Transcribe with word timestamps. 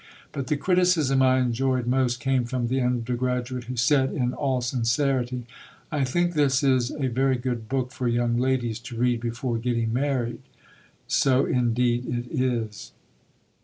But 0.31 0.47
the 0.47 0.57
criticism 0.57 1.21
I 1.21 1.37
enjoyed 1.37 1.85
most 1.85 2.19
came 2.19 2.43
from 2.45 2.69
the 2.69 2.81
undergraduate 2.81 3.65
who 3.65 3.75
said 3.77 4.11
in 4.11 4.33
all 4.33 4.59
sincerity, 4.61 5.45
"I 5.91 6.05
think 6.05 6.33
this 6.33 6.63
is 6.63 6.89
a 6.89 7.05
very 7.05 7.35
good 7.35 7.69
book 7.69 7.91
for 7.91 8.07
young 8.07 8.35
ladies 8.39 8.79
to 8.79 8.97
read 8.97 9.19
before 9.19 9.59
getting 9.59 9.93
married." 9.93 10.41
So 11.05 11.45
indeed 11.45 12.07
it 12.07 12.25
is. 12.31 12.93